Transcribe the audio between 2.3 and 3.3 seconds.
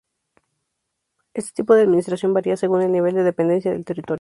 varía según el nivel de